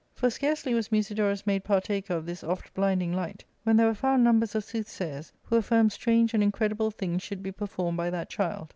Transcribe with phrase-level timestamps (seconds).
[0.15, 4.23] For scarcely was Musidorus made partaker of this oft blinding light, when there were found
[4.23, 8.69] numbers of soothsayers who affirmed strange and incredible things should be performed by that child.